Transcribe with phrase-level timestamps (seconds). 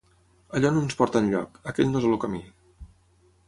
[0.59, 2.43] Allò no ens porta enlloc, aquell no és el camí.